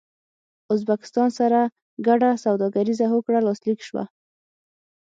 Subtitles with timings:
[0.73, 1.59] ازبکستان سره
[2.07, 4.03] ګډه سوداګريزه هوکړه لاسلیک شوه